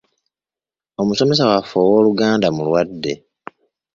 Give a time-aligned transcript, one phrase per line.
[1.01, 3.13] Omusomesa waffe ow’Oluganda mulwadde.